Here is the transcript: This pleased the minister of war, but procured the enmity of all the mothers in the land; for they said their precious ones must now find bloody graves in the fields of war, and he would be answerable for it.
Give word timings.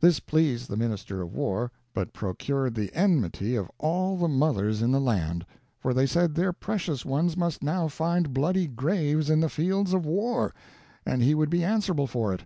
This 0.00 0.20
pleased 0.20 0.70
the 0.70 0.76
minister 0.76 1.20
of 1.20 1.34
war, 1.34 1.72
but 1.94 2.12
procured 2.12 2.76
the 2.76 2.92
enmity 2.94 3.56
of 3.56 3.68
all 3.76 4.16
the 4.16 4.28
mothers 4.28 4.80
in 4.80 4.92
the 4.92 5.00
land; 5.00 5.44
for 5.80 5.92
they 5.92 6.06
said 6.06 6.32
their 6.36 6.52
precious 6.52 7.04
ones 7.04 7.36
must 7.36 7.60
now 7.60 7.88
find 7.88 8.32
bloody 8.32 8.68
graves 8.68 9.28
in 9.28 9.40
the 9.40 9.48
fields 9.48 9.92
of 9.92 10.06
war, 10.06 10.54
and 11.04 11.24
he 11.24 11.34
would 11.34 11.50
be 11.50 11.64
answerable 11.64 12.06
for 12.06 12.32
it. 12.32 12.44